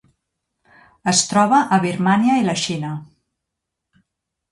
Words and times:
Es 1.11 1.19
troba 1.31 1.59
a 1.77 1.79
Birmània 1.83 2.39
i 2.41 2.47
la 2.47 2.55
Xina. 2.63 2.95